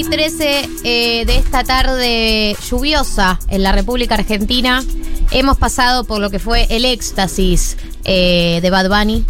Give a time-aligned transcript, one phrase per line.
[0.00, 4.82] y 13 eh, de esta tarde lluviosa en la República Argentina.
[5.30, 9.24] Hemos pasado por lo que fue el éxtasis eh, de Bad Bunny.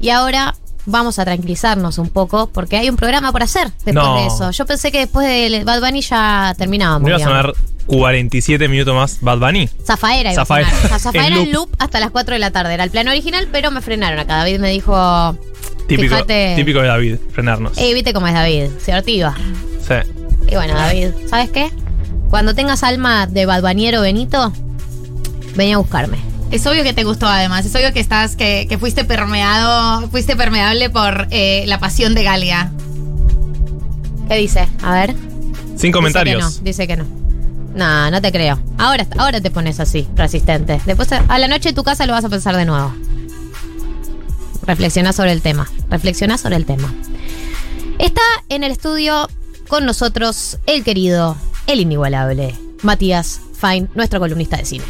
[0.00, 4.16] Y ahora vamos a tranquilizarnos un poco porque hay un programa por hacer después No.
[4.20, 4.50] de eso.
[4.50, 7.02] Yo pensé que después de Bad Bunny ya terminábamos.
[7.02, 7.52] ¿No iba a sonar
[7.86, 9.68] 47 minutos más Bad Bunny?
[9.84, 10.68] Zafaera iba Zafaera.
[10.70, 10.84] a sonar.
[10.86, 11.68] O sea, Zafaera En en loop.
[11.70, 12.74] loop hasta las 4 de la tarde.
[12.74, 14.38] Era el plan original, pero me frenaron acá.
[14.38, 15.38] David me dijo.
[15.86, 16.54] Típico, Fíjate.
[16.56, 17.78] típico de David, frenarnos.
[17.78, 19.36] Eh, viste cómo es David, se ortiva.
[19.88, 19.94] Sí.
[20.48, 21.70] Y bueno, David, ¿sabes qué?
[22.30, 24.52] Cuando tengas alma de badbaniero Benito,
[25.54, 26.18] ven a buscarme.
[26.50, 30.36] Es obvio que te gustó además, es obvio que estás, que, que fuiste permeado, fuiste
[30.36, 32.70] permeable por eh, la pasión de Galia.
[34.28, 34.68] ¿Qué dice?
[34.82, 35.14] A ver.
[35.14, 36.54] Sin Dice comentarios.
[36.54, 36.64] que no.
[36.64, 37.04] Dice que no.
[37.74, 38.58] No, no te creo.
[38.78, 40.80] Ahora, ahora te pones así, resistente.
[40.86, 42.92] Después a la noche en tu casa lo vas a pensar de nuevo.
[44.66, 45.68] Reflexiona sobre el tema.
[45.90, 46.92] Reflexiona sobre el tema.
[47.98, 49.28] Está en el estudio
[49.68, 54.84] con nosotros el querido, el inigualable, Matías Fine, nuestro columnista de cine.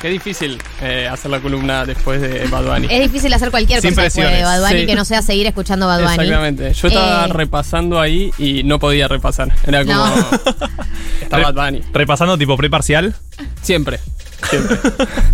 [0.00, 2.88] Qué difícil eh, hacer la columna después de Bad Bunny.
[2.90, 4.42] Es difícil hacer cualquier Sin cosa después de.
[4.42, 4.86] Bad Bunny Sí.
[4.86, 6.12] que no sea seguir escuchando Bad Bunny.
[6.12, 6.72] Exactamente.
[6.74, 9.50] Yo estaba Eh, repasando ahí y no podía repasar.
[9.66, 9.94] Era como.
[10.06, 10.14] No.
[11.22, 11.80] Está Re- Bad Bunny.
[11.94, 13.14] Repasando tipo preparcial.
[13.62, 13.98] Siempre.
[14.50, 14.76] Siempre.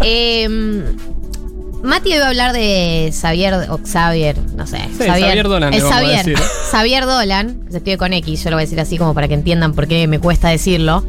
[0.03, 0.85] Eh,
[1.83, 4.79] Mati iba a hablar de Xavier, o Xavier, no sé.
[4.99, 6.25] Sí, Xavier Dolan, le vamos a Xavier.
[6.25, 6.39] decir.
[6.71, 9.29] Xavier Dolan, que se escribe con X, yo lo voy a decir así como para
[9.29, 11.05] que entiendan por qué me cuesta decirlo.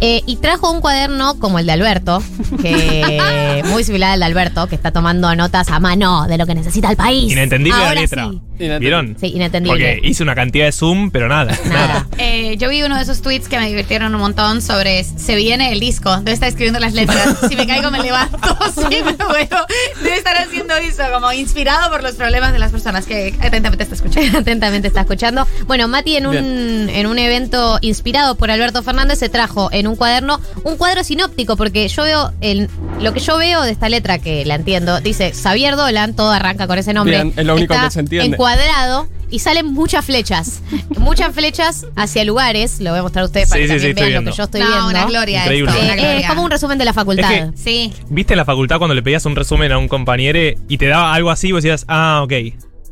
[0.00, 2.22] Eh, y trajo un cuaderno como el de Alberto,
[2.62, 6.54] que muy similar al de Alberto, que está tomando notas a mano de lo que
[6.54, 7.32] necesita el país.
[7.32, 8.28] Inentendible Ahora la letra.
[8.30, 8.40] sí.
[8.58, 8.78] Inentendible.
[8.78, 9.16] ¿Vieron?
[9.20, 9.98] Sí, inentendible.
[9.98, 11.54] Porque hice una cantidad de zoom, pero nada.
[11.66, 12.06] Nada.
[12.16, 15.72] Eh, yo vi uno de esos tweets que me divirtieron un montón sobre se viene
[15.72, 17.36] el disco, debe estar escribiendo las letras.
[17.48, 18.38] Si me caigo me levanto,
[18.74, 19.56] si me muevo,
[20.02, 23.94] debe estar haciendo eso, como inspirado por los problemas de las personas que atentamente está
[23.94, 24.38] escuchando.
[24.38, 25.46] Atentamente está escuchando.
[25.66, 26.88] Bueno, Mati en un, Bien.
[26.90, 31.56] en un evento inspirado por Alberto Fernández se trajo en un cuaderno un cuadro sinóptico,
[31.56, 32.68] porque yo veo el,
[33.00, 36.66] lo que yo veo de esta letra, que la entiendo, dice Xavier Dolan, todo arranca
[36.66, 37.16] con ese nombre.
[37.22, 38.34] Bien, es lo único está que se entiende.
[38.36, 40.60] Encuadrado y salen muchas flechas.
[40.98, 42.80] muchas flechas hacia lugares.
[42.80, 44.60] Lo voy a mostrar a ustedes para Sí, que sí, vean lo que yo estoy
[44.60, 44.86] no, viendo.
[44.88, 45.70] una gloria Increíble.
[45.72, 46.28] esto, Eh, una es gloria.
[46.28, 47.32] como un resumen de la facultad.
[47.32, 47.92] Es Sí.
[48.08, 50.38] ¿Viste en la facultad cuando le pedías un resumen a un compañero
[50.68, 52.32] y te daba algo así y vos decías, ah, ok.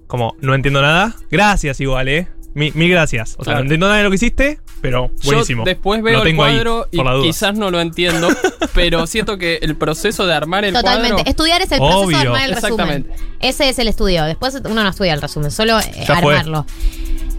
[0.06, 1.14] Como, no entiendo nada.
[1.30, 2.28] Gracias igual, eh.
[2.54, 3.32] Mi- Mil gracias.
[3.38, 3.58] O sea, Claro.
[3.58, 5.62] no entiendo nada de lo que hiciste, pero buenísimo.
[5.64, 7.24] Yo después veo Lo el cuadro y por la duda.
[7.24, 8.28] quizás no lo entiendo,
[8.74, 11.14] pero siento que el proceso de armar el Totalmente.
[11.14, 11.30] cuadro.
[11.30, 12.18] Estudiar es el proceso de Obvio.
[12.18, 12.72] armar el resumen.
[12.74, 13.16] Exactamente.
[13.40, 14.24] Ese es el estudio.
[14.24, 16.66] Después uno no estudia el resumen, solo eh, armarlo.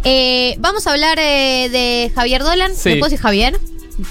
[0.03, 2.73] Eh, vamos a hablar eh, de Javier Dolan.
[2.75, 2.89] Sí.
[2.89, 3.59] ¿Le puedo decir Javier?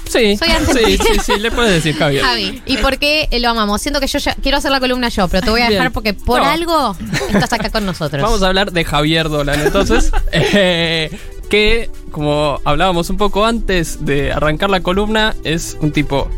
[0.09, 2.23] Sí, Soy sí, sí, sí, le puedes decir Javier.
[2.23, 2.61] Javi.
[2.65, 3.81] ¿Y por qué lo amamos?
[3.81, 5.91] Siento que yo ya quiero hacer la columna yo, pero te voy a dejar Bien.
[5.93, 6.49] porque por No.
[6.49, 6.95] algo
[7.33, 8.21] estás acá con nosotros.
[8.23, 10.11] Vamos a hablar de Javier Dolan, entonces.
[10.31, 11.11] eh,
[11.45, 16.29] que, como hablábamos un poco antes de arrancar la columna, es un tipo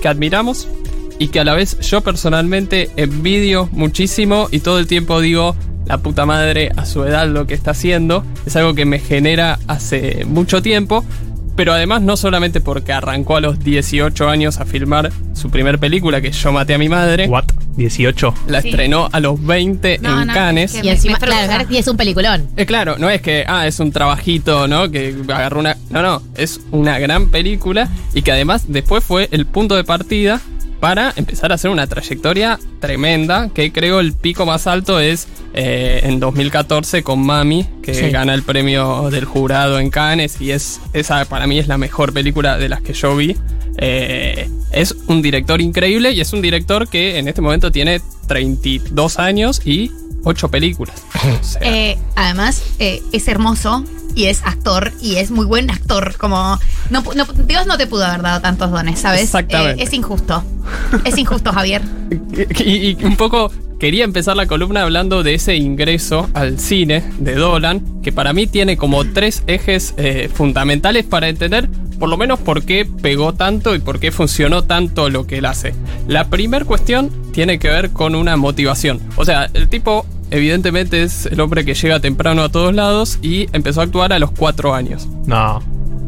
[0.00, 0.68] que admiramos
[1.18, 5.54] y que a la vez yo personalmente envidio muchísimo y todo el tiempo digo.
[5.84, 9.58] La puta madre a su edad lo que está haciendo es algo que me genera
[9.66, 11.04] hace mucho tiempo,
[11.56, 16.20] pero además no solamente porque arrancó a los 18 años a filmar su primer película
[16.20, 17.44] que yo maté a mi madre, What?
[17.76, 18.34] 18.
[18.48, 18.68] la Sí.
[18.68, 20.74] estrenó a los 20 No, en no, Cannes.
[20.74, 22.48] es que y encima, claro, y es un peliculón.
[22.56, 24.90] Eh, claro, no es que, ah, es un trabajito, ¿no?
[24.90, 25.76] Que agarró una...
[25.90, 30.40] No, no, es una gran película y que además después fue el punto de partida
[30.82, 36.00] para empezar a hacer una trayectoria tremenda, que creo el pico más alto es eh,
[36.02, 38.10] en 2014 con Mami, que Sí.
[38.10, 42.12] gana el premio del jurado en Cannes y es esa para mí es la mejor
[42.12, 43.36] película de las que yo vi.
[43.78, 49.20] Eh, es un director increíble y es un director que en este momento tiene 32
[49.20, 49.92] años y
[50.24, 51.02] 8 películas.
[51.40, 53.84] O sea, Eh, además, eh, es hermoso
[54.14, 56.16] y es actor y es muy buen actor.
[56.18, 56.58] Como
[56.90, 59.22] no, pu- no- Dios no te pudo haber dado tantos dones, ¿sabes?
[59.22, 59.82] Exactamente.
[59.82, 60.42] Eh, es injusto.
[61.04, 61.82] Es injusto, Javier.
[62.64, 67.34] Y, y un poco quería empezar la columna hablando de ese ingreso al cine de
[67.34, 71.68] Dolan, que para mí tiene como tres ejes eh, fundamentales para entender
[71.98, 75.46] por lo menos por qué pegó tanto y por qué funcionó tanto lo que él
[75.46, 75.72] hace.
[76.08, 79.00] La primera cuestión tiene que ver con una motivación.
[79.16, 83.48] O sea, el tipo evidentemente es el hombre que llega temprano a todos lados y
[83.52, 85.08] empezó a actuar a los cuatro años.
[85.26, 85.62] No.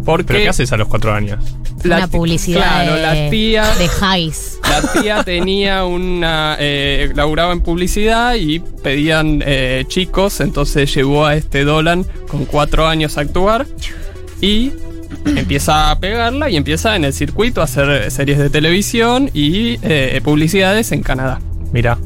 [0.05, 1.38] Porque ¿Pero qué haces a los cuatro años?
[1.85, 4.59] la una publicidad Claro, de, la tía de Highs.
[4.62, 6.56] La tía tenía una.
[6.59, 12.87] Eh, laburaba en publicidad y pedían eh, chicos, entonces llevó a este Dolan con cuatro
[12.87, 13.67] años a actuar
[14.41, 14.73] y
[15.26, 20.21] empieza a pegarla y empieza en el circuito a hacer series de televisión y eh,
[20.25, 21.41] publicidades en Canadá.
[21.73, 21.99] Mira.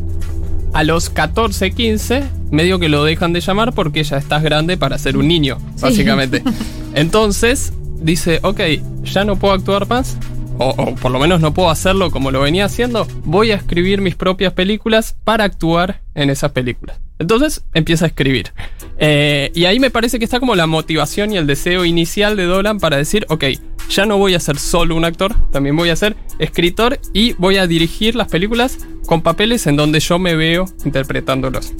[0.78, 2.22] A los 14, 15
[2.52, 6.44] medio que lo dejan de llamar porque ya estás grande para ser un niño, básicamente.
[6.94, 8.60] Entonces, dice, ok,
[9.02, 10.16] ya no puedo actuar más,
[10.56, 14.00] o, o por lo menos no puedo hacerlo como lo venía haciendo, voy a escribir
[14.00, 17.00] mis propias películas para actuar en esas películas.
[17.18, 18.52] Entonces empieza a escribir.
[18.98, 22.44] Eh, y ahí me parece que está como la motivación y el deseo inicial de
[22.44, 23.44] Dolan para decir, ok,
[23.90, 27.56] ya no voy a ser solo un actor, también voy a ser escritor y voy
[27.56, 31.72] a dirigir las películas con papeles en donde yo me veo interpretándolos.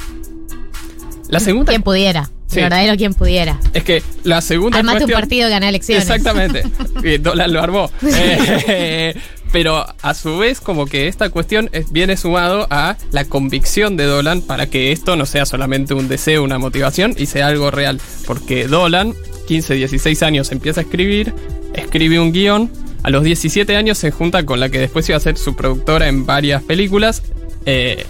[1.29, 1.71] La segunda...
[1.71, 2.31] Quien pudiera.
[2.47, 2.61] Sí.
[2.61, 3.61] Verdadero quien pudiera.
[3.75, 6.05] Es que la segunda Armate un cuestión- partido y ganar elecciones.
[6.05, 6.65] Exactamente.
[7.19, 7.91] Dolan lo armó.
[8.03, 9.15] Eh,
[9.53, 14.05] pero a su vez, como que esta cuestión es- viene sumado a la convicción de
[14.05, 18.01] Dolan para que esto no sea solamente un deseo, una motivación y sea algo real.
[18.27, 19.15] Porque Dolan,
[19.47, 21.33] 15, 16 años, empieza a escribir,
[21.75, 22.71] escribe un guion.
[23.03, 26.09] A los 17 años se junta con la que después iba a ser su productora
[26.09, 27.23] en varias películas.
[27.65, 28.05] Eh,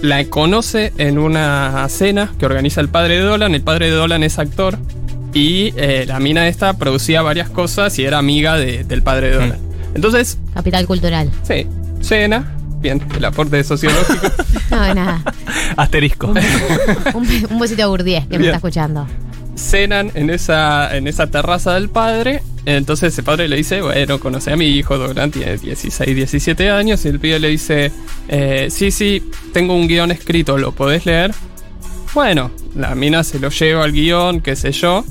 [0.00, 3.54] la conoce en una cena que organiza el padre de Dolan.
[3.54, 4.78] El padre de Dolan es actor.
[5.34, 9.34] Y eh, la mina esta producía varias cosas y era amiga de- del padre de
[9.36, 9.58] Dolan.
[9.94, 11.30] Entonces, Capital cultural.
[11.42, 11.66] sí,
[12.00, 12.56] cena.
[12.80, 14.26] Bien, el aporte sociológico.
[14.70, 15.22] No, nada.
[15.76, 16.28] Asterisco.
[17.14, 19.06] Un, un besito a Bourdieu que me está escuchando.
[19.54, 22.42] cenan en esa, en esa terraza del padre.
[22.64, 27.04] Entonces el padre le dice, bueno, conoce a mi hijo, Dolan tiene 16, 17 años.
[27.04, 27.92] Y el pibe le dice,
[28.28, 29.22] eh, sí, sí,
[29.52, 31.32] tengo un guion escrito, ¿lo podés leer?
[32.14, 35.04] Bueno, la mina se lo lleva al guion, qué sé yo.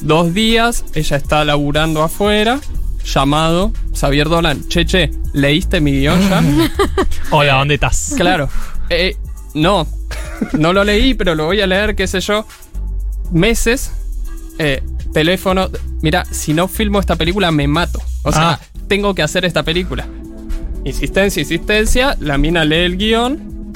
[0.00, 2.58] Dos días, ella está laburando afuera,
[3.04, 4.66] llamado Xavier Dolan.
[4.68, 6.42] Che, che, ¿leíste mi guion ya?
[7.30, 8.14] Hola, ¿dónde estás?
[8.16, 8.48] Claro.
[8.90, 9.16] Eh,
[9.54, 9.86] no,
[10.52, 12.46] no lo leí, pero lo voy a leer, qué sé yo.
[13.32, 13.92] Meses,
[14.58, 15.68] eh, teléfono.
[16.02, 18.00] Mira, si no filmo esta película, me mato.
[18.22, 18.60] O sea, Ah.
[18.88, 20.06] tengo que hacer esta película.
[20.84, 22.16] Insistencia, insistencia.
[22.20, 23.72] La mina lee el guion.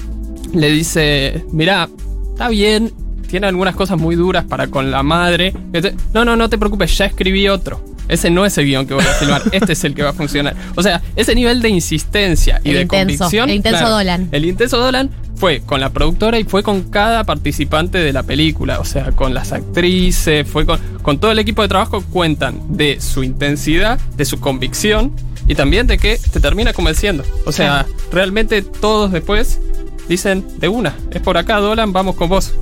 [0.53, 1.89] Le dice: Mira,
[2.33, 2.93] está bien.
[3.29, 5.53] Tiene algunas cosas muy duras para con la madre.
[5.73, 7.85] Dice, No, no, no te preocupes, ya escribí otro.
[8.09, 10.15] Ese no es el guion que voy a filmar, este es el que va a
[10.15, 10.57] funcionar.
[10.77, 13.51] O sea, ese nivel de insistencia y El de intenso, convicción.
[13.51, 14.29] el intenso Dolan.
[14.33, 18.81] El intenso Dolan fue con la productora y fue con cada participante de la película.
[18.81, 22.03] O sea, con las actrices, fue con, con todo el equipo de trabajo.
[22.03, 25.13] Cuentan de su intensidad, de su convicción
[25.47, 27.25] y también de que te termina convenciendo.
[27.47, 29.61] O sea, realmente todos después
[30.09, 32.53] dicen de una, es por acá, Dolan, vamos con vos.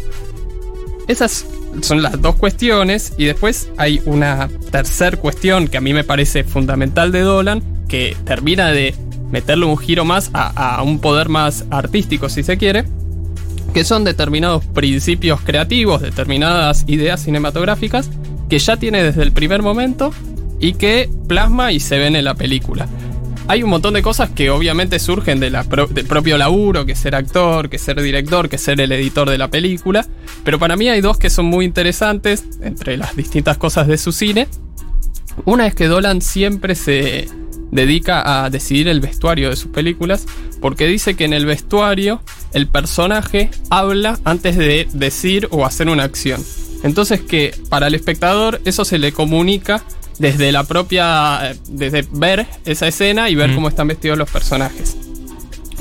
[1.09, 1.47] Esas
[1.83, 6.45] son las dos cuestiones y después hay una tercer cuestión que a mí me parece
[6.45, 8.95] fundamental de Dolan, que termina de
[9.31, 12.85] meterle un giro más a, a un poder más artístico, si se quiere,
[13.75, 18.11] que son determinados principios creativos, determinadas ideas cinematográficas,
[18.49, 20.13] que ya tiene desde el primer momento
[20.61, 22.87] y que plasma y se ven en la película.
[23.49, 25.57] Hay un montón de cosas que obviamente surgen del
[26.09, 30.05] propio laburo, que ser actor, que ser director, que ser el editor de la película,
[30.43, 34.11] pero para mí hay dos que son muy interesantes entre las distintas cosas de su
[34.11, 34.49] cine.
[35.45, 37.29] Una es que Dolan siempre se
[37.71, 40.27] dedica a decidir el vestuario de sus películas,
[40.61, 42.23] porque dice que en el vestuario
[42.53, 46.43] el personaje habla antes de decir o hacer una acción.
[46.83, 49.85] Entonces que para el espectador eso se le comunica
[50.19, 53.55] desde la propia, eh, desde ver esa escena y ver Mm.
[53.55, 54.97] cómo están vestidos los personajes.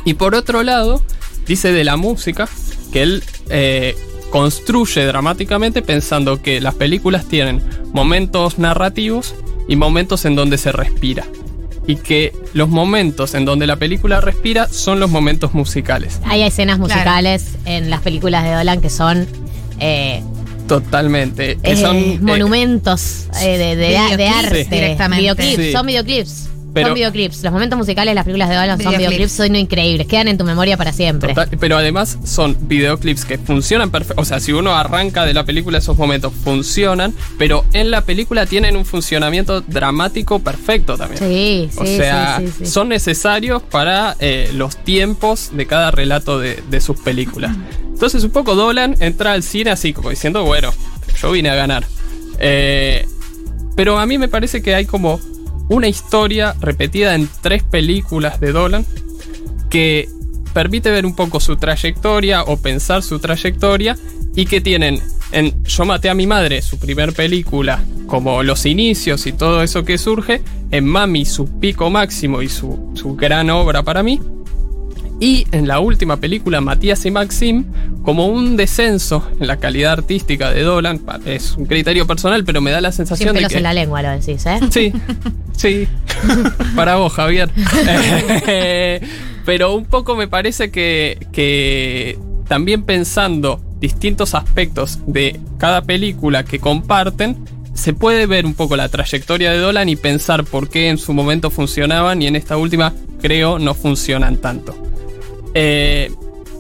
[0.04, 1.02] Y por otro lado,
[1.48, 2.48] dice de la música
[2.92, 3.96] que él eh,
[4.32, 7.62] construye dramáticamente pensando que las películas tienen
[7.94, 9.34] momentos narrativos
[9.68, 11.26] y momentos en donde se respira.
[11.88, 16.20] Y que los momentos en donde la película respira son los momentos musicales.
[16.26, 19.28] Hay escenas musicales en las películas de Dolan que son
[19.80, 20.24] eh,
[20.68, 21.58] Totalmente.
[21.64, 24.68] Que eh, son, eh, monumentos eh, de, de- arte.
[24.70, 25.22] directamente.
[25.22, 25.72] Videoclips, Sí.
[25.72, 26.50] son videoclips.
[26.74, 27.42] Pero- son videoclips.
[27.42, 29.10] Los momentos musicales de las películas de Dolan son Videoclips.
[29.10, 30.08] videoclips, son increíbles.
[30.08, 31.30] Quedan en tu memoria para siempre.
[31.30, 34.22] Total, pero además son videoclips que funcionan perfecto.
[34.22, 38.46] O sea, si uno arranca de la película, esos momentos funcionan, pero en la película
[38.46, 41.20] tienen un funcionamiento dramático perfecto también.
[41.20, 42.66] Sí, sí, o sea, sí, sí, sí.
[42.66, 47.56] son necesarios para eh, los tiempos de cada relato de, de sus películas.
[47.96, 50.74] Entonces, un poco Dolan entra al cine así, como diciendo, bueno,
[51.18, 51.88] yo vine a ganar.
[52.40, 53.08] Eh,
[53.78, 55.18] pero a mí me parece que hay como
[55.70, 58.86] una historia repetida en tres películas de Dolan
[59.70, 60.10] que
[60.54, 63.98] permite ver un poco su trayectoria o pensar su trayectoria
[64.36, 69.26] y que tienen en Yo maté a mi madre, su primer película, como los inicios
[69.26, 73.84] y todo eso que surge, en Mami su pico máximo y su, su gran obra
[73.84, 74.20] para mí,
[75.20, 77.66] y en la última película, Matías y Maxim,
[78.04, 82.72] como un descenso en la calidad artística de Dolan, es un criterio personal, pero me
[82.72, 83.58] da la Sin sensación de pelos que...
[83.58, 84.60] en la lengua lo decís, ¿eh?
[84.70, 84.94] Sí,
[85.56, 85.88] sí.
[86.76, 87.50] Para vos, Javier.
[89.46, 92.18] Pero un poco me parece que, que
[92.48, 97.38] también pensando distintos aspectos de cada película que comparten,
[97.76, 101.14] se puede ver un poco la trayectoria de Dolan y pensar por qué en su
[101.14, 104.76] momento funcionaban y en esta última creo no funcionan tanto.
[105.56, 106.12] Eh,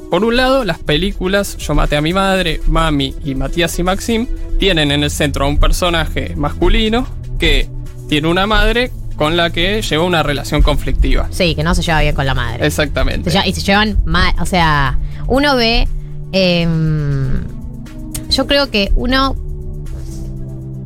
[0.09, 4.27] por un lado, las películas Yo maté a mi madre, Mami y Matías y Maxim
[4.59, 7.05] tienen en el centro a un personaje masculino
[7.37, 7.67] que
[8.07, 11.27] tiene una madre con la que lleva una relación conflictiva.
[11.31, 12.65] Sí, que no se lleva bien con la madre.
[12.65, 13.29] Exactamente.
[13.31, 14.33] Se y se llevan mal.
[14.39, 14.97] O sea,
[15.27, 15.87] uno ve.
[16.31, 17.43] em,
[18.29, 19.35] yo creo que uno.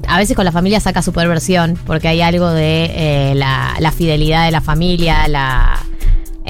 [0.08, 3.92] A veces con la familia saca su perversión, porque hay algo de eh, la, la
[3.92, 5.80] fidelidad de la familia, la,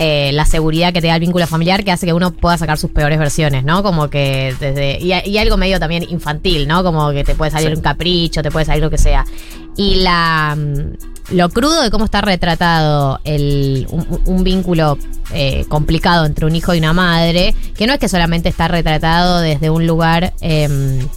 [0.01, 2.77] eh, la seguridad que te da el vínculo familiar que hace que uno pueda sacar
[2.77, 3.83] sus peores versiones, ¿no?
[3.83, 4.97] Como que desde.
[4.99, 6.83] Y, y algo medio también infantil, ¿no?
[6.83, 7.75] Como que te puede salir Sí.
[7.75, 9.25] un capricho, te puede salir lo que sea.
[9.75, 10.55] Y la.
[10.57, 14.97] mm, Lo crudo de cómo está retratado el, un, un vínculo
[15.33, 19.39] eh, complicado entre un hijo y una madre, que no es que solamente está retratado
[19.39, 21.07] desde un lugar em,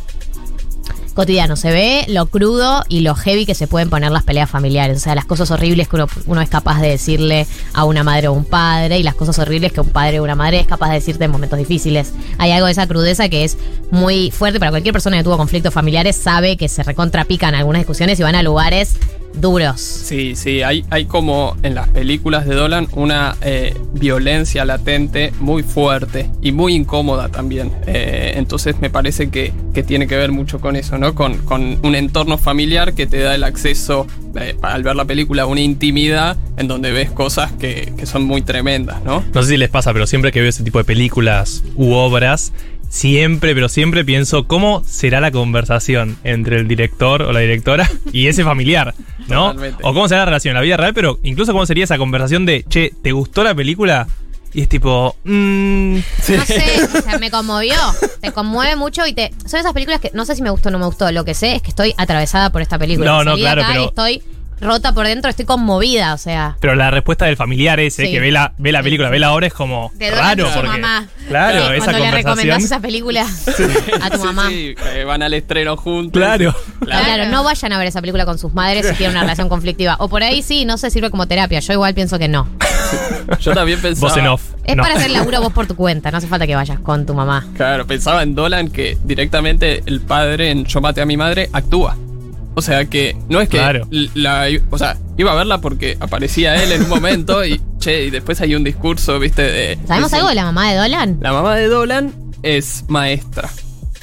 [1.13, 4.99] cotidiano, se ve lo crudo y lo heavy que se pueden poner las peleas familiares,
[4.99, 8.29] o sea, las cosas horribles que uno, uno es capaz de decirle a una madre
[8.29, 10.89] o un padre y las cosas horribles que un padre o una madre es capaz
[10.89, 12.13] de decirte en momentos difíciles.
[12.39, 13.59] Hay algo de esa crudeza que es
[13.91, 18.19] muy fuerte para cualquier persona que tuvo conflictos familiares, sabe que se recontrapican algunas discusiones
[18.21, 18.97] y van a lugares
[19.35, 19.81] duros.
[19.81, 25.63] Sí, sí, hay, hay como en las películas de Dolan una eh, violencia latente muy
[25.63, 27.73] fuerte y muy incómoda también.
[27.87, 31.15] Eh, entonces me parece que, que tiene que ver mucho con eso, ¿no?
[31.15, 35.43] Con, con un entorno familiar que te da el acceso, eh, al ver la película,
[35.43, 39.25] a una intimidad en donde ves cosas que, que son muy tremendas, ¿no?
[39.35, 42.53] No sé si les pasa, pero siempre que veo ese tipo de películas u obras,
[42.93, 48.27] siempre, pero siempre pienso cómo será la conversación entre el director o la directora y
[48.27, 48.95] ese familiar,
[49.29, 49.47] ¿no?
[49.53, 49.83] Totalmente.
[49.83, 52.45] O cómo será la relación en la vida real, pero incluso cómo sería esa conversación
[52.45, 54.07] de, che, ¿te gustó la película?
[54.53, 56.37] Y es tipo, mmm, No sé,
[56.85, 57.75] o sea, me conmovió.
[58.21, 59.33] Te conmueve mucho y te.
[59.47, 61.11] Son esas películas que no sé si me gustó o no me gustó.
[61.11, 63.11] Lo que sé es que estoy atravesada por esta película.
[63.11, 64.23] No, no, claro, acá pero- y estoy
[64.63, 66.57] rota por dentro, estoy conmovida, o sea.
[66.61, 68.13] pero la respuesta del familiar ese Sí.
[68.13, 71.07] que ve la, ve la película, ve la obra es como De raro porque mamá.
[71.29, 72.13] claro, Sí, esa cuando le conversación.
[72.15, 73.27] recomendás esa película
[74.03, 74.49] a tu mamá.
[74.49, 76.19] sí, eh, van al estreno juntos.
[76.21, 76.55] Claro.
[76.81, 77.27] Claro.
[77.31, 79.97] no vayan a ver esa película con sus madres si tienen una relación conflictiva.
[79.99, 81.61] O por ahí sí, no se sirve como terapia.
[81.61, 82.49] Yo igual pienso que no.
[83.41, 84.09] Yo también pensaba.
[84.09, 84.43] Voz en off.
[84.65, 84.83] Es No.
[84.83, 86.11] para hacer laburo vos por tu cuenta.
[86.11, 87.47] No hace falta que vayas con tu mamá.
[87.57, 91.97] Claro, pensaba en Dolan que directamente el padre en Yo maté a mi madre actúa.
[92.55, 93.87] O sea que no es que Claro.
[94.15, 98.11] la o sea, iba a verla porque aparecía él en un momento y che, y
[98.11, 99.43] después hay un discurso, ¿viste?
[99.43, 101.19] De, ¿Sabemos de- algo de la mamá de Dolan?
[101.21, 103.49] La mamá de Dolan es maestra.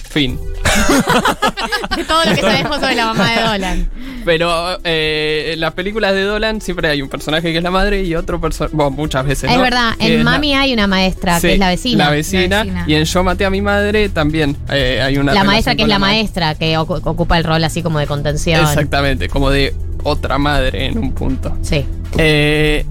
[0.10, 0.40] Fin.
[1.96, 3.90] De todo lo que sabemos sobre la mamá de Dolan.
[4.26, 8.04] Pero eh, en las películas de Dolan siempre hay un personaje que es la madre
[8.04, 8.76] y otro personaje.
[8.76, 9.50] Bueno, muchas veces.
[9.50, 9.62] Es ¿no?
[9.62, 12.06] verdad, en la- Mami hay una maestra Sí, que es la vecina.
[12.06, 12.48] La vecina.
[12.58, 12.86] La vecina.
[12.88, 15.34] Y en Yo maté a mi madre también eh, hay una.
[15.34, 18.08] La maestra que es la ma- maestra, que ocu- ocupa el rol así como de
[18.08, 18.62] contención.
[18.62, 19.74] Exactamente, como de
[20.04, 21.56] otra madre en un punto.
[21.62, 21.86] Sí.
[22.18, 22.86] Eh,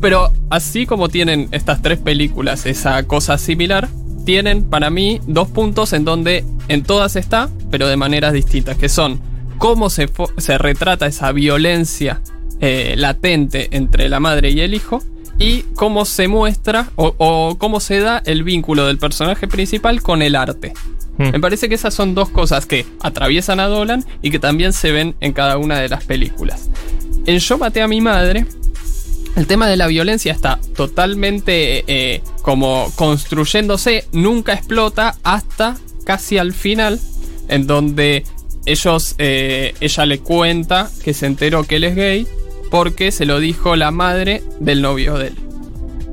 [0.00, 3.88] pero así como tienen estas tres películas esa cosa similar,
[4.24, 8.88] tienen para mí dos puntos en donde en todas está, pero de maneras distintas, que
[8.88, 9.20] son
[9.58, 12.20] cómo se, se retrata esa violencia
[12.60, 15.02] eh, latente entre la madre y el hijo,
[15.38, 20.22] y cómo se muestra o, o cómo se da el vínculo del personaje principal con
[20.22, 20.72] el arte.
[21.18, 21.30] Hmm.
[21.30, 24.92] Me parece que esas son dos cosas que atraviesan a Dolan y que también se
[24.92, 26.70] ven en cada una de las películas.
[27.26, 28.46] En Yo maté a mi madre,
[29.36, 36.52] el tema de la violencia está totalmente eh, como construyéndose, nunca explota hasta casi al
[36.52, 37.00] final,
[37.48, 38.24] en donde
[38.66, 42.26] ellos, eh, ella le cuenta que se enteró que él es gay
[42.70, 45.34] porque se lo dijo la madre del novio de él.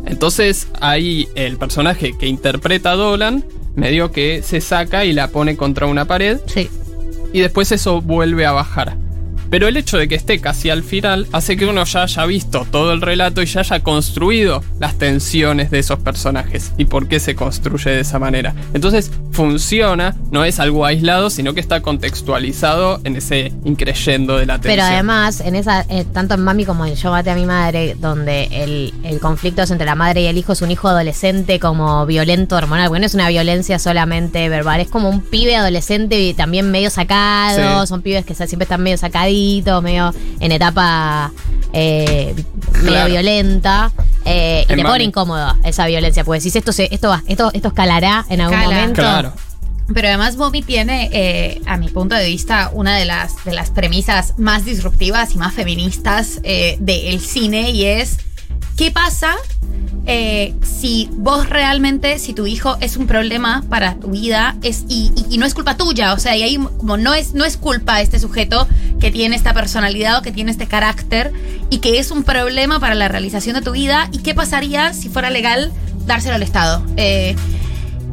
[0.05, 5.55] Entonces ahí el personaje que interpreta a Dolan medio que se saca y la pone
[5.55, 6.69] contra una pared Sí.
[7.33, 8.97] y después eso vuelve a bajar.
[9.51, 12.65] Pero el hecho de que esté casi al final hace que uno ya haya visto
[12.71, 17.19] todo el relato y ya haya construido las tensiones de esos personajes y por qué
[17.19, 18.55] se construye de esa manera.
[18.73, 24.55] Entonces funciona, no es algo aislado, sino que está contextualizado en ese increyendo de la
[24.59, 24.75] tensión.
[24.77, 27.95] Pero además, en esa, eh, tanto en Mami como en Yo maté a mi madre,
[27.99, 31.59] donde el, el conflicto es entre la madre y el hijo, es un hijo adolescente
[31.59, 36.19] como violento hormonal, porque no es una violencia solamente verbal, es como un pibe adolescente
[36.21, 37.87] y también medio sacado, Sí.
[37.87, 39.40] son pibes que siempre están medio sacaditos,
[39.81, 41.31] medio en etapa
[41.73, 42.33] eh,
[42.81, 43.91] medio violenta.
[44.25, 47.69] eh, y te pone incómodo esa violencia, porque decís esto se, esto va, esto, esto
[47.69, 49.01] escalará en algún momento.
[49.01, 49.33] Claro.
[49.93, 53.71] Pero además Bobby tiene, eh, a mi punto de vista, una de las, de las
[53.71, 58.17] premisas más disruptivas y más feministas eh, del cine y es,
[58.77, 59.35] ¿qué pasa
[60.07, 65.11] eh, si vos realmente, si tu hijo es un problema para tu vida es, y,
[65.15, 67.55] y- y no es culpa tuya, o sea, y ahí como no es, no es
[67.57, 68.67] culpa de este sujeto
[68.99, 71.31] que tiene esta personalidad o que tiene este carácter
[71.69, 75.07] y que es un problema para la realización de tu vida, ¿y qué pasaría si
[75.09, 75.71] fuera legal
[76.07, 76.83] dárselo al Estado?
[76.97, 77.35] Eh,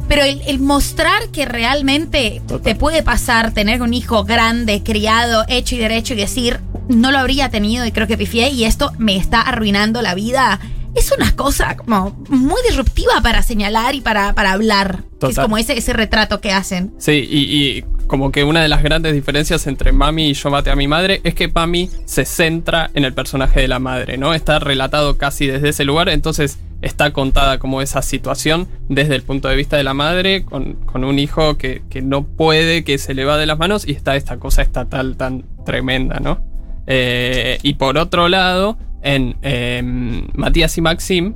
[0.07, 5.75] pero el, el mostrar que realmente te puede pasar tener un hijo grande, criado, hecho
[5.75, 9.15] y derecho y decir, no lo habría tenido y creo que pifié y esto me
[9.15, 10.59] está arruinando la vida,
[10.95, 15.03] es una cosa como muy disruptiva para señalar y para, para hablar.
[15.21, 16.93] Es como ese, ese retrato que hacen.
[16.97, 20.71] Sí, y, y como que una de las grandes diferencias entre Mami y Yo maté
[20.71, 24.33] a mi madre es que Mami se centra en el personaje de la madre, ¿no?
[24.33, 29.47] Está relatado casi desde ese lugar, entonces está contada como esa situación desde el punto
[29.47, 33.13] de vista de la madre con, con un hijo que, que no puede, que se
[33.13, 36.48] le va de las manos y está esta cosa estatal tan tremenda, ¿no?
[36.87, 41.35] Eh, y por otro lado, en em, Matías y Maxim,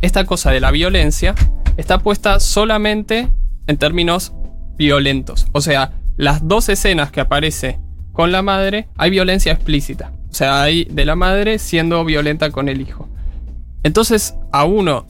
[0.00, 1.34] esta cosa de la violencia
[1.76, 3.28] está puesta solamente
[3.66, 4.32] en términos
[4.76, 5.46] violentos.
[5.52, 7.78] O sea, las dos escenas que aparece
[8.12, 10.12] con la madre, hay violencia explícita.
[10.30, 13.08] O sea, hay de la madre siendo violenta con el hijo.
[13.82, 15.06] Entonces, a uno,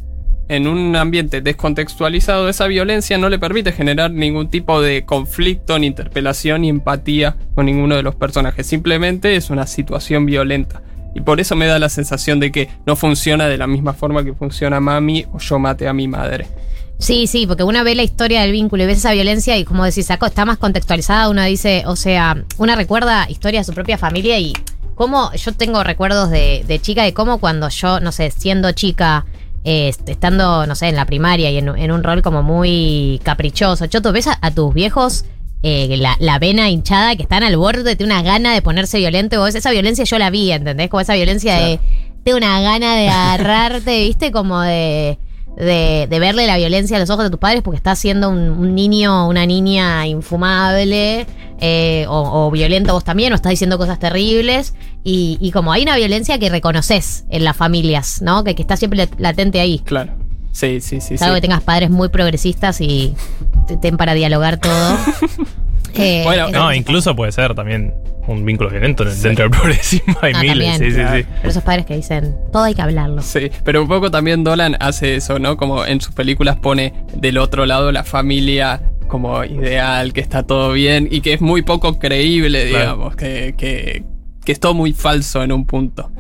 [0.49, 5.87] en un ambiente descontextualizado, esa violencia no le permite generar ningún tipo de conflicto, ni
[5.87, 8.67] interpelación, ni empatía con ninguno de los personajes.
[8.67, 10.83] Simplemente es una situación violenta.
[11.14, 14.25] Y por eso me da la sensación de que no funciona de la misma forma
[14.25, 16.47] que funciona Mami o Yo maté a mi madre.
[16.99, 19.85] Sí, sí, porque uno ve la historia del vínculo y ves esa violencia y como
[19.85, 23.99] decís, saco, está más contextualizada, uno dice, o sea, una recuerda historia de su propia
[23.99, 24.52] familia y
[24.97, 29.26] cómo yo tengo recuerdos de, de chica de cómo cuando yo, no sé, siendo chica,
[29.65, 33.85] eh, estando, no sé, en la primaria y en, en un rol como muy caprichoso,
[33.87, 35.25] yo tú ves a, a tus viejos
[35.62, 39.41] eh, la, la vena hinchada que están al borde de una gana de ponerse violento,
[39.41, 40.88] vos esa violencia yo la vi, ¿entendés?
[40.88, 41.81] Como esa violencia de,
[42.25, 44.31] de una gana de agarrarte, ¿viste?
[44.31, 45.19] Como de
[45.59, 48.50] de, de verle la violencia a los ojos de tus padres porque estás siendo un,
[48.50, 51.27] un niño o una niña infumable
[51.61, 55.83] eh, o, o violento vos también o estás diciendo cosas terribles y, y como hay
[55.83, 58.44] una violencia que reconoces en las familias, ¿no?
[58.44, 59.81] Que, que está siempre lat- latente ahí.
[59.81, 60.12] Claro.
[60.53, 61.18] Sí, sí, sí.
[61.18, 61.40] Salvo sí.
[61.40, 63.14] que tengas padres muy progresistas y
[63.66, 64.97] te ten para dialogar todo.
[65.94, 67.92] Eh, Bueno, No, incluso puede ser también
[68.29, 70.17] un vínculo violento dentro del progresismo.
[70.23, 70.93] Hay Ah, miles, también.
[70.95, 71.27] sí, sí, sí.
[71.38, 73.23] Pero esos padres que dicen, todo hay que hablarlo.
[73.23, 75.57] Sí, pero un poco también Dolan hace eso, ¿no?
[75.57, 80.73] Como en sus películas pone del otro lado la familia como ideal, que está todo
[80.73, 82.85] bien y que es muy poco creíble, Claro.
[82.85, 84.05] digamos, que, que,
[84.45, 86.11] que es todo muy falso en un punto.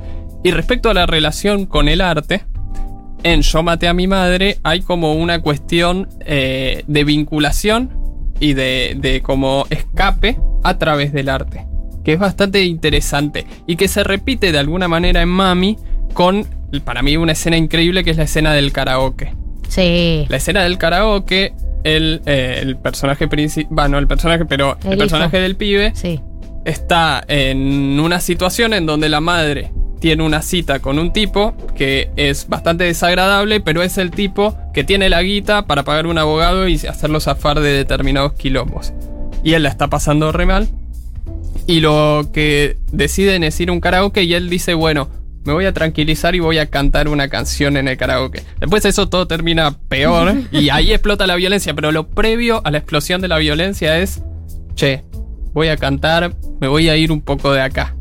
[0.42, 2.44] Y respecto a la relación con el arte,
[3.24, 7.90] en Yo maté a mi madre hay como una cuestión eh, de vinculación
[8.40, 11.66] y de, de como escape a través del arte,
[12.08, 15.76] que es bastante interesante y que se repite de alguna manera en Mami
[16.14, 16.46] con,
[16.82, 19.34] para mí, una escena increíble que es la escena del karaoke.
[19.68, 20.24] Sí.
[20.30, 21.52] La escena del karaoke,
[21.84, 25.42] el, eh, el personaje principal, bueno, el personaje, pero el, El personaje hijo.
[25.42, 26.18] del pibe Sí.
[26.64, 32.08] está en una situación en donde la madre tiene una cita con un tipo que
[32.16, 36.68] es bastante desagradable, pero es el tipo que tiene la guita para pagar un abogado
[36.68, 38.94] y hacerlo zafar de determinados quilombos.
[39.44, 40.68] Y él la está pasando re mal.
[41.68, 45.10] Y lo que deciden es ir a un karaoke y él dice, bueno,
[45.44, 48.42] me voy a tranquilizar y voy a cantar una canción en el karaoke.
[48.58, 52.78] Después eso todo termina peor y ahí explota la violencia, pero lo previo a la
[52.78, 54.22] explosión de la violencia es,
[54.76, 55.04] che,
[55.52, 57.94] voy a cantar, me voy a ir un poco de acá.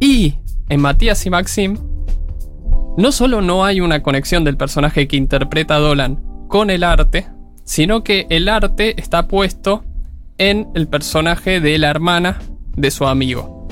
[0.00, 0.34] Y
[0.68, 1.78] en Matías y Maxim,
[2.98, 7.28] no solo no hay una conexión del personaje que interpreta a Dolan con el arte,
[7.62, 9.84] sino que el arte está puesto
[10.40, 12.38] en el personaje de la hermana
[12.74, 13.68] de su amigo.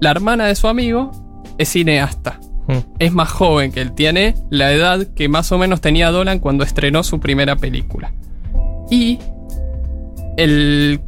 [0.00, 1.10] La hermana de su amigo
[1.58, 2.38] es cineasta.
[2.68, 2.78] Mm.
[3.00, 6.62] Es más joven que él, tiene la edad que más o menos tenía Dolan cuando
[6.62, 8.12] estrenó su primera película.
[8.88, 9.18] Y
[10.36, 11.00] el,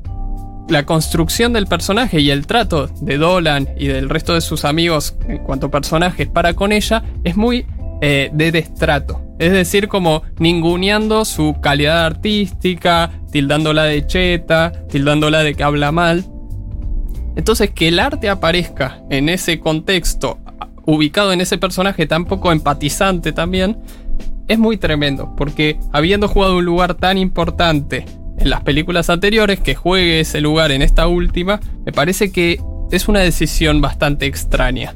[0.69, 5.17] la construcción del personaje y el trato de Dolan y del resto de sus amigos
[5.29, 7.67] en cuanto a personajes para con ella es muy
[8.01, 9.30] eh, de destrato.
[9.41, 16.27] Es decir, como ninguneando su calidad artística, tildándola de cheta, tildándola de que habla mal.
[17.37, 20.39] Entonces, que el arte aparezca en ese contexto,
[20.85, 23.79] ubicado en ese personaje tan poco empatizante también,
[24.47, 28.05] es muy tremendo, porque habiendo jugado un lugar tan importante
[28.37, 33.09] en las películas anteriores, que juegue ese lugar en esta última, me parece que es
[33.09, 34.95] una decisión bastante extraña.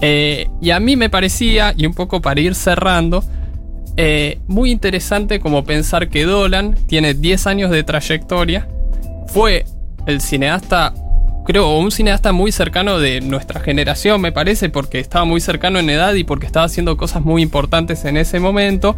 [0.00, 3.24] Eh, y a mí me parecía, y un poco para ir cerrando,
[4.02, 8.66] eh, muy interesante como pensar que Dolan tiene 10 años de trayectoria,
[9.26, 9.66] fue
[10.06, 10.94] el cineasta
[11.44, 15.90] creo, un cineasta muy cercano de nuestra generación, me parece, porque estaba muy cercano en
[15.90, 18.96] edad y porque estaba haciendo cosas muy importantes en ese momento.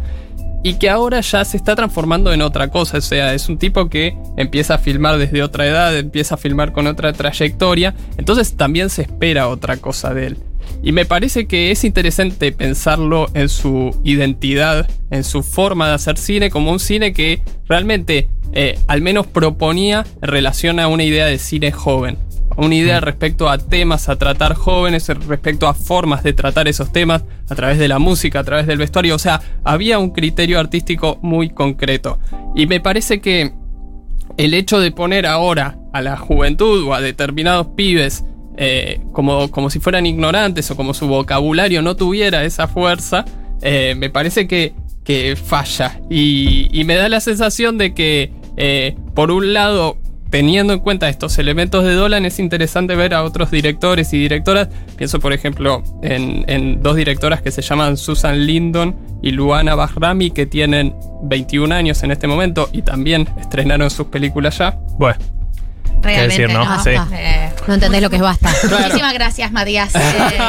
[0.63, 2.99] Y que ahora ya se está transformando en otra cosa.
[2.99, 6.71] O sea, es un tipo que empieza a filmar desde otra edad, empieza a filmar
[6.71, 7.93] con otra trayectoria.
[8.17, 10.37] Entonces también se espera otra cosa de él.
[10.83, 16.17] Y me parece que es interesante pensarlo en su identidad, en su forma de hacer
[16.17, 21.25] cine, como un cine que realmente eh, al menos proponía en relación a una idea
[21.25, 22.17] de cine joven
[22.57, 27.23] una idea respecto a temas a tratar jóvenes, respecto a formas de tratar esos temas
[27.49, 29.15] a través de la música, a través del vestuario.
[29.15, 32.19] O sea, había un criterio artístico muy concreto.
[32.55, 33.53] Y me parece que
[34.37, 38.23] el hecho de poner ahora a la juventud o a determinados pibes
[38.57, 43.25] eh, como, como si fueran ignorantes o como su vocabulario no tuviera esa fuerza,
[43.61, 45.99] eh, me parece que, que falla.
[46.09, 49.97] Y, me da la sensación de que, eh, por un lado,
[50.29, 54.69] teniendo en cuenta estos elementos de Dolan, es interesante ver a otros directores y directoras.
[54.97, 60.31] Pienso, por ejemplo, en, en dos directoras que se llaman Susan Lindon y Luana Bahrami,
[60.31, 64.77] que tienen 21 años en este momento y también estrenaron sus películas ya.
[64.97, 65.42] Bueno.
[66.01, 66.65] Realmente, decir, ¿no?
[66.65, 66.89] no, Sí.
[67.13, 68.49] eh, No entendés lo que es basta.
[68.61, 68.77] Claro.
[68.79, 69.93] Muchísimas gracias, Matías.
[69.95, 70.39] Eh,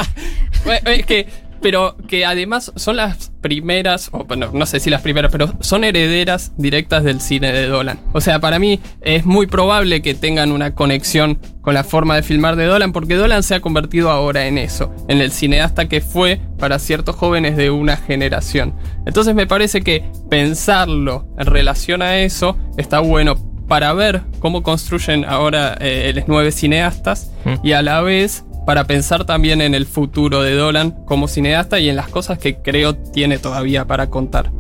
[0.65, 1.29] Bueno, es que,
[1.61, 5.85] pero que además son las primeras, o bueno, no sé si las primeras, pero son
[5.85, 8.01] herederas directas del cine de Dolan.
[8.13, 12.23] O sea, para mí es muy probable que tengan una conexión con la forma de
[12.23, 16.01] filmar de Dolan, porque Dolan se ha convertido ahora en eso, en el cineasta que
[16.01, 18.75] fue para ciertos jóvenes de una generación.
[19.07, 23.37] Entonces me parece que pensarlo en relación a eso está bueno
[23.69, 27.55] para ver cómo construyen ahora eh, los nueve cineastas Mm.
[27.63, 31.91] y a la vez para pensar también en el futuro de Dolan como cineasta y
[31.91, 34.51] en las cosas que creo tiene todavía para contar.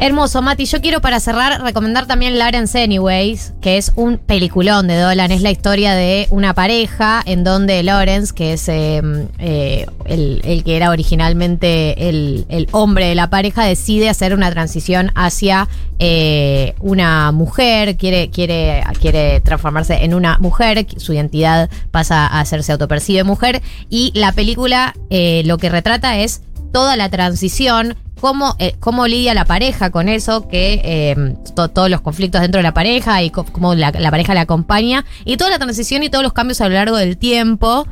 [0.00, 0.64] Hermoso, Mati.
[0.64, 5.32] Yo quiero para cerrar recomendar también Lawrence Anyways, que es un peliculón de Dolan.
[5.32, 9.02] Es la historia de una pareja en donde Lawrence, que es eh,
[9.40, 14.52] eh, el, el que era originalmente el, el hombre de la pareja, decide hacer una
[14.52, 15.68] transición hacia
[16.00, 22.70] eh, una mujer, quiere, quiere, quiere transformarse en una mujer, su identidad pasa a hacerse
[22.70, 23.62] autopercibe mujer.
[23.90, 29.34] Y la película eh, lo que retrata es toda la transición, cómo, eh, cómo lidia
[29.34, 33.30] la pareja con eso, que eh, to- todos los conflictos dentro de la pareja y
[33.30, 36.74] cómo la pareja la acompaña, y toda la transición y todos los cambios a lo
[36.74, 37.86] largo del tiempo.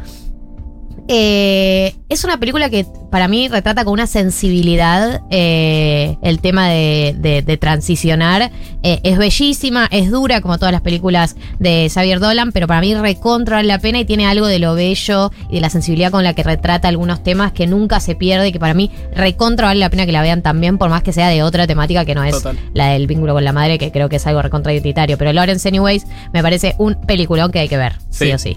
[1.08, 7.14] Eh, es una película que para mí retrata con una sensibilidad eh, el tema de,
[7.18, 8.50] de- de transicionar.
[8.82, 12.94] Eh, es bellísima, es dura como todas las películas de Xavier Dolan, pero para mí
[12.94, 16.24] recontra vale la pena y tiene algo de lo bello y de la sensibilidad con
[16.24, 19.80] la que retrata algunos temas que nunca se pierde y que para mí recontra vale
[19.80, 22.24] la pena que la vean también, por más que sea de otra temática que no
[22.24, 22.58] es Total.
[22.74, 25.16] la del vínculo con la madre, que creo que es algo recontra identitario.
[25.18, 28.32] Pero Lawrence Anyways me parece un peliculón que hay que ver, sí, Sí.
[28.32, 28.56] o sí.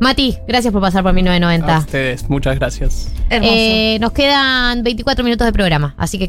[0.00, 1.78] Mati, gracias por pasar por A 1990.
[1.78, 3.12] ustedes, muchas gracias.
[3.28, 3.52] hermoso.
[3.54, 6.28] Eh, nos quedan 24 minutos de programa, así que quédense.